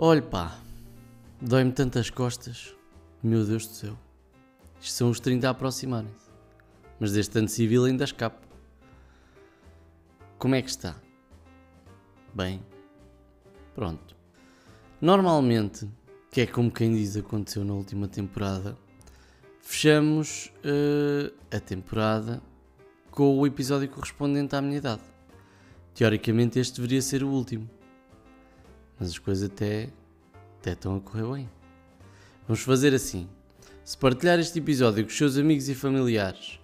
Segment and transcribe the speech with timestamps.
[0.00, 0.56] Olhe pá,
[1.40, 2.74] dói-me tantas costas.
[3.22, 3.98] Meu Deus do céu.
[4.80, 6.30] Isto são os 30 a aproximarem-se.
[7.00, 8.46] Mas deste ano civil ainda escapo.
[10.38, 10.96] Como é que está?
[12.32, 12.62] Bem.
[13.74, 14.17] Pronto.
[15.00, 15.88] Normalmente,
[16.28, 18.76] que é como quem diz aconteceu na última temporada,
[19.60, 22.42] fechamos uh, a temporada
[23.12, 25.02] com o episódio correspondente à minha idade.
[25.94, 27.70] Teoricamente este deveria ser o último.
[28.98, 29.90] Mas as coisas até,
[30.58, 31.50] até estão a correr bem.
[32.48, 33.28] Vamos fazer assim.
[33.84, 36.58] Se partilhar este episódio com os seus amigos e familiares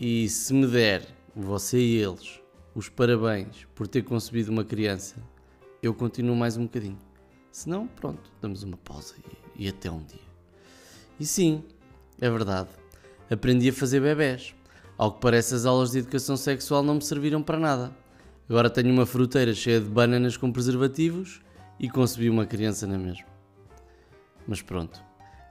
[0.00, 1.06] e se me der,
[1.36, 2.40] você e eles,
[2.74, 5.16] os parabéns por ter concebido uma criança,
[5.82, 7.07] eu continuo mais um bocadinho.
[7.50, 9.14] Se não, pronto, damos uma pausa
[9.56, 10.28] e, e até um dia.
[11.18, 11.64] E sim,
[12.20, 12.68] é verdade,
[13.30, 14.54] aprendi a fazer bebés.
[14.96, 17.92] Ao que parece, as aulas de educação sexual não me serviram para nada.
[18.48, 21.40] Agora tenho uma fruteira cheia de bananas com preservativos
[21.78, 23.26] e concebi uma criança na mesma.
[24.46, 25.00] Mas pronto,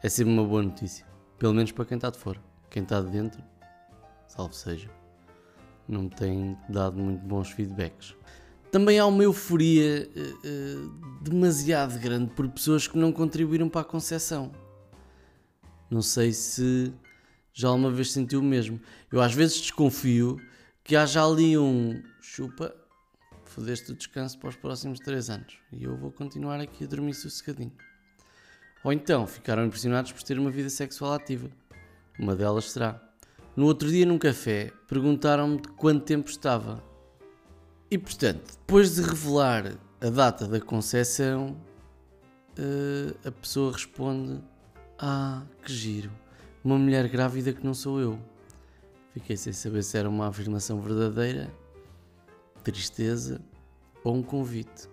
[0.04, 1.06] é sempre uma boa notícia.
[1.38, 2.42] Pelo menos para quem está de fora.
[2.70, 3.42] Quem está de dentro,
[4.28, 4.90] salve seja,
[5.88, 8.14] não me tem dado muito bons feedbacks.
[8.72, 13.86] Também há uma euforia uh, uh, demasiado grande por pessoas que não contribuíram para a
[13.86, 14.52] concepção.
[15.90, 16.94] Não sei se
[17.54, 18.80] já alguma vez sentiu o mesmo.
[19.12, 20.40] Eu às vezes desconfio
[20.84, 22.76] que haja ali um chupa,
[23.46, 27.14] fodeste o descanso para os próximos 3 anos e eu vou continuar aqui a dormir
[27.14, 27.72] sossegadinho.
[28.84, 31.50] Ou então ficaram impressionados por ter uma vida sexual ativa.
[32.20, 33.02] Uma delas será.
[33.56, 36.84] No outro dia, num café, perguntaram-me de quanto tempo estava.
[37.90, 41.56] E portanto, depois de revelar a data da concepção,
[42.60, 44.42] uh, a pessoa responde:
[45.00, 46.12] Ah, que giro,
[46.64, 48.20] uma mulher grávida que não sou eu.
[49.14, 51.50] Fiquei sem saber se era uma afirmação verdadeira,
[52.62, 53.42] tristeza
[54.04, 54.90] ou um convite.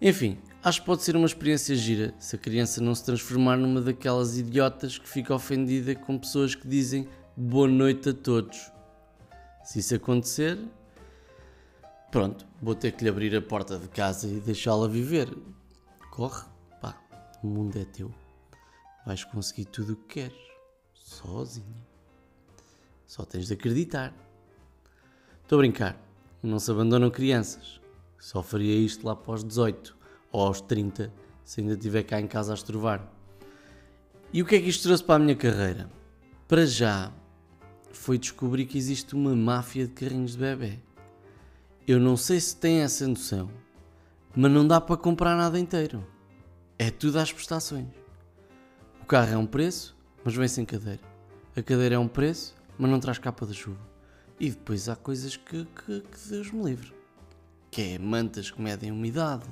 [0.00, 3.80] Enfim, acho que pode ser uma experiência gira se a criança não se transformar numa
[3.80, 8.70] daquelas idiotas que fica ofendida com pessoas que dizem boa noite a todos.
[9.62, 10.58] Se isso acontecer,
[12.10, 15.36] pronto, vou ter que lhe abrir a porta de casa e deixá-la viver.
[16.10, 16.44] Corre,
[16.80, 17.00] pá,
[17.42, 18.12] o mundo é teu.
[19.06, 20.38] Vais conseguir tudo o que queres,
[20.92, 21.76] sozinho.
[23.06, 24.12] Só tens de acreditar.
[25.42, 25.96] Estou a brincar,
[26.42, 27.80] não se abandonam crianças.
[28.18, 29.96] Só faria isto lá os 18
[30.30, 31.12] ou aos 30,
[31.44, 33.10] se ainda estiver cá em casa a estrovar.
[34.32, 35.90] E o que é que isto trouxe para a minha carreira?
[36.46, 37.12] Para já,
[37.92, 40.78] foi descobrir que existe uma máfia de carrinhos de bebê.
[41.86, 43.50] Eu não sei se tem essa noção,
[44.34, 46.06] mas não dá para comprar nada inteiro.
[46.78, 47.88] É tudo às prestações.
[49.02, 51.00] O carro é um preço, mas vem sem cadeira.
[51.56, 53.80] A cadeira é um preço, mas não traz capa de chuva.
[54.38, 57.00] E depois há coisas que, que, que Deus me livre
[57.70, 59.46] que é mantas que medem umidade,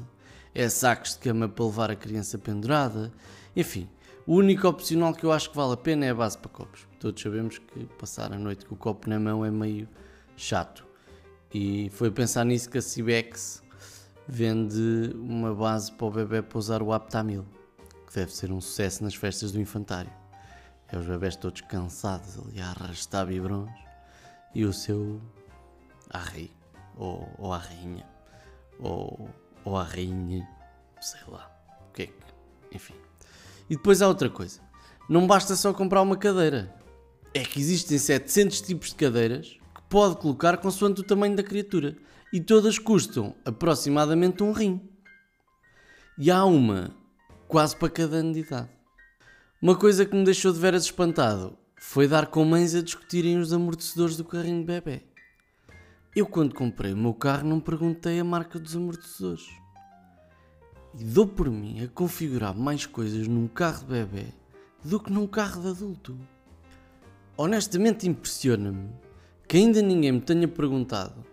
[0.55, 3.13] é sacos de cama para levar a criança pendurada,
[3.55, 3.89] enfim.
[4.27, 6.87] O único opcional que eu acho que vale a pena é a base para copos.
[7.01, 9.89] Todos sabemos que passar a noite com o copo na mão é meio
[10.37, 10.88] chato.
[11.53, 13.63] E foi pensar nisso que a Cibex
[14.27, 17.47] vende uma base para o bebê para usar o Aptamil,
[18.07, 20.13] que deve ser um sucesso nas festas do infantário.
[20.89, 23.71] É os bebés todos cansados ali a arrastar biberons
[24.55, 25.21] e o seu
[26.11, 26.51] arreio
[26.97, 28.07] ou, ou à rainha,
[28.79, 29.31] ou,
[29.65, 30.47] ou à rainha,
[31.01, 31.51] sei lá,
[31.89, 32.13] o que é que,
[32.73, 32.95] enfim.
[33.71, 34.61] E depois há outra coisa,
[35.09, 36.75] não basta só comprar uma cadeira,
[37.33, 39.58] é que existem 700 tipos de cadeiras
[39.89, 41.97] pode colocar consoante o tamanho da criatura,
[42.33, 44.81] e todas custam aproximadamente um rim.
[46.19, 46.91] E há uma
[47.47, 48.69] quase para cada ano de idade.
[49.61, 53.53] Uma coisa que me deixou de veras espantado foi dar com mães a discutirem os
[53.53, 55.03] amortecedores do carrinho de bebê.
[56.15, 59.47] Eu, quando comprei o meu carro, não perguntei a marca dos amortecedores.
[60.99, 64.27] E dou por mim a configurar mais coisas num carro de bebê
[64.85, 66.19] do que num carro de adulto.
[67.37, 68.91] Honestamente, impressiona-me
[69.49, 71.25] que ainda ninguém me tenha perguntado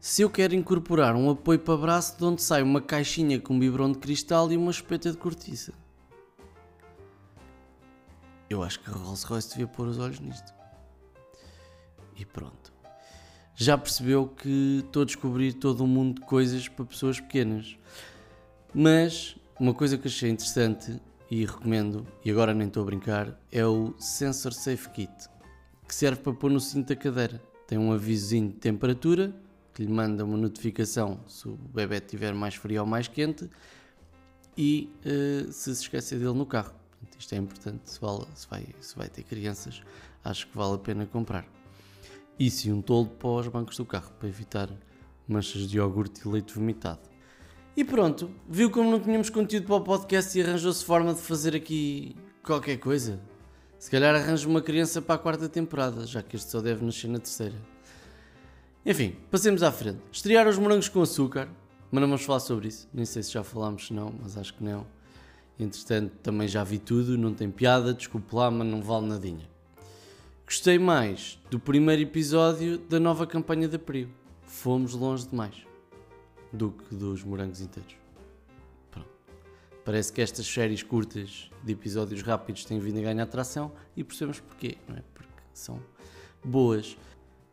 [0.00, 3.58] se eu quero incorporar um apoio para braço de onde sai uma caixinha com um
[3.58, 5.74] biberão de cristal e uma espeta de cortiça.
[8.48, 10.54] Eu acho que a Rolls Royce devia pôr os olhos nisto.
[12.16, 12.76] E pronto
[13.56, 17.78] já percebeu que estou a descobrir todo um mundo de coisas para pessoas pequenas.
[18.72, 23.64] Mas uma coisa que achei interessante e recomendo, e agora nem estou a brincar, é
[23.64, 25.10] o Sensor Safe Kit,
[25.88, 27.42] que serve para pôr no cinto da cadeira.
[27.66, 29.34] Tem um avisozinho de temperatura
[29.74, 33.50] que lhe manda uma notificação se o bebê estiver mais frio ou mais quente
[34.56, 36.74] e uh, se se esquecer dele no carro.
[37.18, 39.82] Isto é importante, se, vale, se, vai, se vai ter crianças,
[40.24, 41.46] acho que vale a pena comprar.
[42.38, 44.70] E um toldo para os bancos do carro, para evitar
[45.26, 47.00] manchas de iogurte e leite vomitado.
[47.76, 51.54] E pronto, viu como não tínhamos conteúdo para o podcast e arranjou-se forma de fazer
[51.54, 53.20] aqui qualquer coisa.
[53.78, 57.08] Se calhar arranjo uma criança para a quarta temporada, já que este só deve nascer
[57.08, 57.56] na terceira.
[58.84, 59.98] Enfim, passemos à frente.
[60.10, 61.48] Estrear os morangos com açúcar,
[61.90, 62.88] mas não vamos falar sobre isso.
[62.92, 64.86] Nem sei se já falámos, se não, mas acho que não.
[65.58, 69.48] Entretanto, também já vi tudo, não tem piada, desculpe lá, mas não vale nadinha.
[70.44, 74.08] Gostei mais do primeiro episódio da nova campanha da Prio.
[74.46, 75.66] Fomos longe demais
[76.52, 78.05] do que dos morangos inteiros.
[79.86, 84.40] Parece que estas séries curtas de episódios rápidos têm vindo a ganhar atração e percebemos
[84.40, 85.02] porquê, não é?
[85.14, 85.80] Porque são
[86.44, 86.96] boas.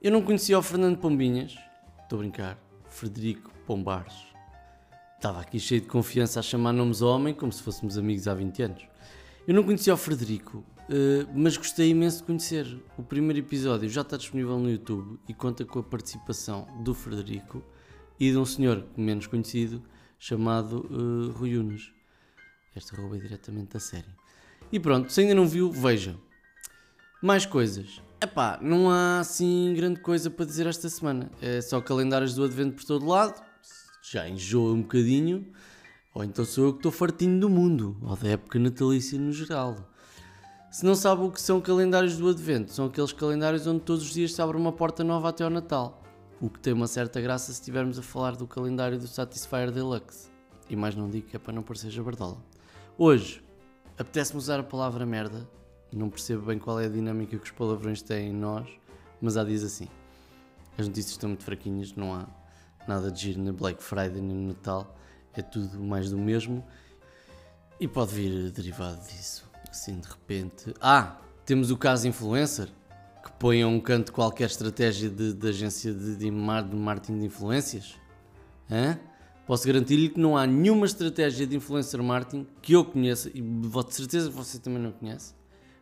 [0.01, 1.55] Eu não conhecia o Fernando Pombinhas,
[2.01, 2.57] estou a brincar,
[2.89, 4.15] Frederico Pombares.
[5.15, 8.33] Estava aqui cheio de confiança a chamar nomes ao homem como se fôssemos amigos há
[8.33, 8.87] 20 anos.
[9.47, 12.83] Eu não conhecia o Frederico, eh, mas gostei imenso de conhecer.
[12.97, 17.63] O primeiro episódio já está disponível no YouTube e conta com a participação do Frederico
[18.19, 19.83] e de um senhor menos conhecido
[20.17, 21.93] chamado uh, Rui Unas.
[22.75, 24.09] Esta rouba é diretamente da série.
[24.71, 26.15] E pronto, se ainda não viu, veja.
[27.21, 28.01] Mais coisas.
[28.21, 31.31] Epá, não há assim grande coisa para dizer esta semana.
[31.41, 33.41] É só calendários do Advento por todo lado.
[34.01, 35.51] Já enjoa um bocadinho.
[36.13, 37.97] Ou então sou eu que estou fartinho do mundo.
[38.01, 39.75] Ou da época natalícia no geral.
[40.71, 44.13] Se não sabe o que são calendários do Advento, são aqueles calendários onde todos os
[44.13, 46.03] dias se abre uma porta nova até ao Natal
[46.43, 50.29] o que tem uma certa graça se estivermos a falar do calendário do Satisfyer Deluxe.
[50.69, 52.37] E mais não digo que é para não parecer jabardola.
[52.97, 53.43] Hoje,
[53.97, 55.49] apetece-me usar a palavra merda,
[55.91, 58.69] não percebo bem qual é a dinâmica que os palavrões têm em nós,
[59.19, 59.87] mas há dias assim.
[60.77, 62.27] As notícias estão muito fraquinhas, não há
[62.87, 64.95] nada de giro na Black Friday nem no Natal,
[65.33, 66.63] é tudo mais do mesmo
[67.79, 70.73] e pode vir derivado disso, assim de repente.
[70.79, 72.69] Ah, temos o caso influencer
[73.23, 77.95] que põe a um canto qualquer estratégia de, de agência de, de, marketing de influências?
[78.69, 78.99] Hã?
[79.45, 83.83] Posso garantir-lhe que não há nenhuma estratégia de influencer marketing que eu conheça, e vou
[83.83, 85.35] de certeza que você também não conhece,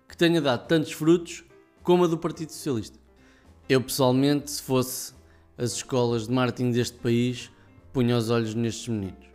[0.07, 1.43] que tenha dado tantos frutos
[1.83, 2.97] como a do Partido Socialista.
[3.69, 5.13] Eu pessoalmente, se fosse
[5.57, 7.51] as escolas de marketing deste país,
[7.93, 9.29] punha os olhos nestes meninos.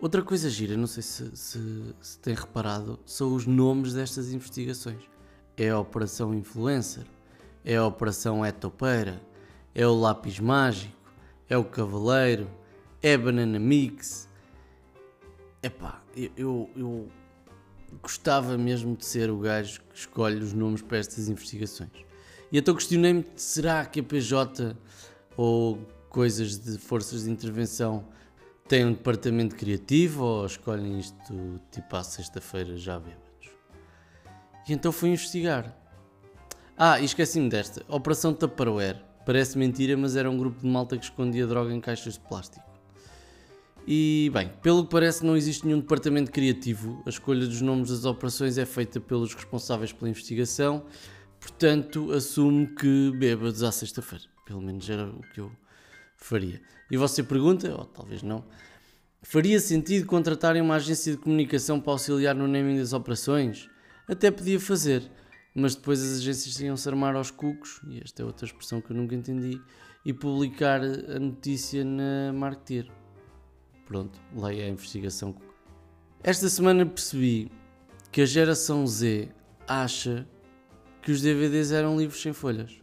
[0.00, 5.02] Outra coisa gira, não sei se, se, se tem reparado, são os nomes destas investigações.
[5.56, 7.04] É a Operação Influencer,
[7.64, 9.20] é a Operação É Topeira,
[9.74, 10.94] é o Lápis Mágico,
[11.48, 12.48] é o Cavaleiro,
[13.02, 14.28] é Banana Mix.
[15.62, 17.08] Epá, eu, eu, eu
[18.02, 21.90] gostava mesmo de ser o gajo que escolhe os nomes para estas investigações.
[22.50, 24.76] E então questionei-me: será que a PJ
[25.36, 25.78] ou
[26.08, 28.04] coisas de forças de intervenção
[28.68, 33.28] têm um departamento criativo ou escolhem isto tipo à sexta-feira já bêbados?
[34.68, 35.76] E então fui investigar.
[36.76, 37.84] Ah, e esqueci-me desta.
[37.88, 39.02] Operação Tupperware.
[39.26, 42.64] Parece mentira, mas era um grupo de malta que escondia droga em caixas de plástico.
[43.90, 47.02] E, bem, pelo que parece, não existe nenhum departamento criativo.
[47.06, 50.84] A escolha dos nomes das operações é feita pelos responsáveis pela investigação.
[51.40, 54.26] Portanto, assumo que bêbados à sexta-feira.
[54.44, 55.50] Pelo menos era o que eu
[56.18, 56.60] faria.
[56.90, 58.44] E você pergunta, ou talvez não,
[59.22, 63.70] faria sentido contratarem uma agência de comunicação para auxiliar no naming das operações?
[64.06, 65.10] Até podia fazer
[65.54, 68.96] mas depois as agências iam-se armar aos cucos, e esta é outra expressão que eu
[68.96, 69.60] nunca entendi,
[70.04, 72.88] e publicar a notícia na Marketeer.
[73.88, 75.34] Pronto, leia a investigação.
[76.22, 77.50] Esta semana percebi
[78.12, 79.30] que a geração Z
[79.66, 80.28] acha
[81.00, 82.82] que os DVDs eram livros sem folhas.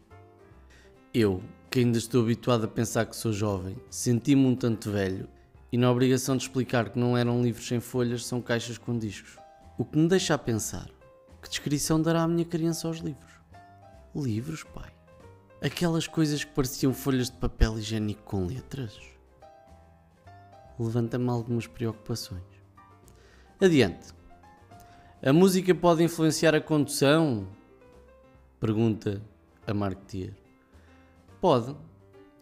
[1.13, 5.29] Eu, que ainda estou habituado a pensar que sou jovem, senti-me um tanto velho
[5.71, 9.37] e na obrigação de explicar que não eram livros sem folhas, são caixas com discos.
[9.77, 10.89] O que me deixa a pensar
[11.39, 13.31] que descrição dará a minha criança aos livros?
[14.15, 14.91] Livros, pai?
[15.61, 19.14] Aquelas coisas que pareciam folhas de papel higiênico com letras?
[20.79, 22.43] Levanta-me algumas preocupações.
[23.59, 24.13] Adiante.
[25.23, 27.47] A música pode influenciar a condução?
[28.59, 29.21] Pergunta
[29.65, 30.33] a Marketeer.
[31.39, 31.75] Pode.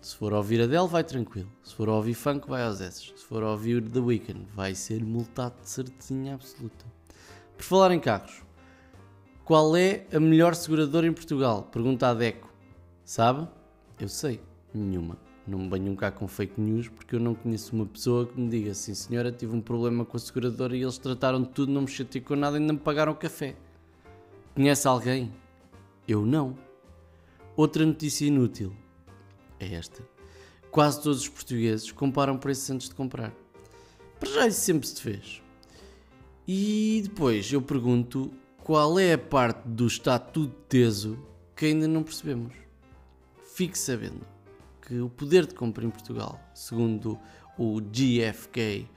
[0.02, 1.50] Se for ouvir Adele, vai tranquilo.
[1.63, 3.13] Se for ouvir funk, vai aos S.
[3.16, 6.86] Se for ouvir The Weeknd, vai ser multado de certeza absoluta.
[7.56, 8.42] Por falar em carros,
[9.46, 11.63] qual é a melhor seguradora em Portugal?
[11.63, 12.52] Pergunta a Deco.
[13.06, 13.48] Sabe?
[14.00, 14.42] Eu sei.
[14.74, 15.18] Nenhuma.
[15.46, 18.50] Não me venham cá com fake news porque eu não conheço uma pessoa que me
[18.50, 21.82] diga assim, senhora, tive um problema com a seguradora e eles trataram de tudo, não
[21.82, 23.56] me chatei com nada e ainda me pagaram o café.
[24.56, 25.34] Conhece alguém?
[26.08, 26.58] Eu não.
[27.58, 28.74] Outra notícia inútil
[29.60, 30.02] é esta.
[30.72, 33.34] Quase todos os portugueses comparam preços antes de comprar.
[34.20, 35.42] Para já isso sempre se fez.
[36.48, 38.32] E depois eu pergunto
[38.64, 41.20] qual é a parte do está tudo teso
[41.54, 42.54] que ainda não percebemos.
[43.54, 44.33] Fique sabendo
[44.86, 47.18] que o poder de compra em Portugal, segundo
[47.58, 48.90] o GFK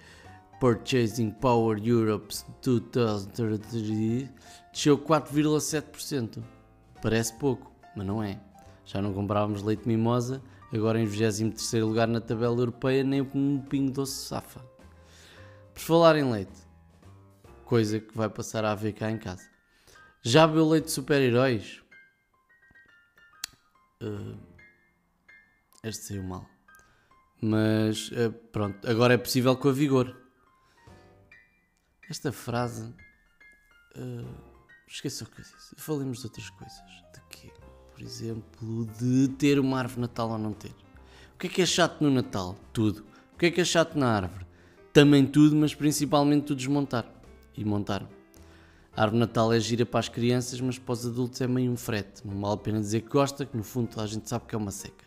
[0.60, 4.30] Purchasing Power Europe 2023,
[4.72, 6.42] desceu 4,7%.
[7.00, 8.40] Parece pouco, mas não é.
[8.84, 13.92] Já não comprávamos leite mimosa, agora em 23 lugar na tabela europeia, nem um pingo
[13.92, 14.60] doce safa.
[15.72, 16.58] Por falar em leite,
[17.64, 19.48] coisa que vai passar a haver cá em casa.
[20.22, 21.82] Já bebeu leite de super-heróis?
[24.02, 24.55] Uh,
[25.88, 26.46] este saiu mal.
[27.40, 30.16] Mas uh, pronto, agora é possível com a vigor.
[32.08, 32.94] Esta frase.
[33.96, 35.74] Uh, o que eu disse.
[35.76, 36.80] Falemos de outras coisas.
[37.12, 37.52] De quê?
[37.92, 40.74] Por exemplo, de ter uma árvore Natal ou não ter.
[41.34, 42.56] O que é que é chato no Natal?
[42.72, 43.04] Tudo.
[43.34, 44.46] O que é que é chato na árvore?
[44.92, 47.04] Também tudo, mas principalmente tudo desmontar
[47.54, 48.06] e montar.
[48.96, 51.76] A árvore Natal é gira para as crianças, mas para os adultos é meio um
[51.76, 52.26] frete.
[52.26, 54.54] Não vale a pena dizer que gosta, que no fundo toda a gente sabe que
[54.54, 55.05] é uma seca.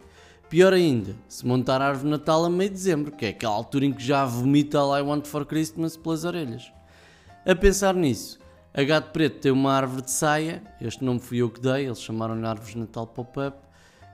[0.50, 3.86] Pior ainda, se montar a árvore Natal a meio de dezembro, que é aquela altura
[3.86, 6.72] em que já vomita All I Want for Christmas pelas orelhas.
[7.46, 8.40] A pensar nisso,
[8.74, 12.02] a Gato Preto tem uma árvore de saia, este nome fui eu que dei, eles
[12.02, 13.60] chamaram-lhe Árvores de Natal Pop-Up,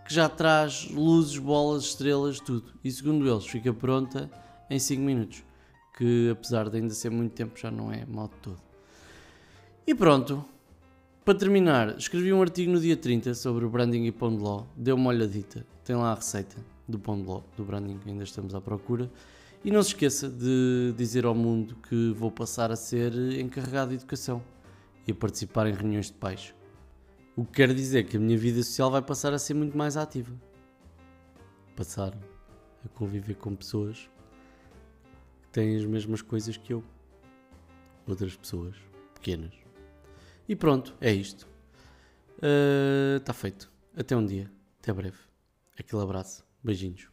[0.05, 2.65] que já traz luzes, bolas, estrelas, tudo.
[2.83, 4.29] E segundo eles, fica pronta
[4.69, 5.41] em 5 minutos,
[5.97, 8.59] que apesar de ainda ser muito tempo, já não é mal de todo.
[9.87, 10.43] E pronto,
[11.23, 14.65] para terminar, escrevi um artigo no dia 30 sobre o branding e pão de ló,
[14.75, 18.23] deu uma olhadita, tem lá a receita do pão de ló, do branding que ainda
[18.23, 19.09] estamos à procura.
[19.63, 23.97] E não se esqueça de dizer ao mundo que vou passar a ser encarregado de
[23.97, 24.43] educação
[25.07, 26.53] e a participar em reuniões de pais.
[27.35, 29.95] O que quer dizer que a minha vida social vai passar a ser muito mais
[29.95, 30.33] ativa.
[31.75, 32.13] Passar
[32.83, 34.09] a conviver com pessoas
[35.43, 36.83] que têm as mesmas coisas que eu.
[38.07, 38.75] Outras pessoas
[39.13, 39.53] pequenas.
[40.47, 41.47] E pronto, é isto.
[43.17, 43.71] Está uh, feito.
[43.95, 44.49] Até um dia.
[44.79, 45.34] Até breve.
[45.77, 46.43] Aquele abraço.
[46.63, 47.09] Beijinhos.